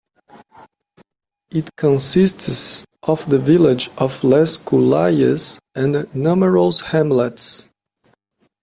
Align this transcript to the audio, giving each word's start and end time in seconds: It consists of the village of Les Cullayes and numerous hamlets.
It 1.51 1.75
consists 1.75 2.87
of 3.03 3.29
the 3.29 3.37
village 3.37 3.91
of 3.99 4.23
Les 4.23 4.57
Cullayes 4.57 5.59
and 5.75 6.09
numerous 6.15 6.81
hamlets. 6.85 7.69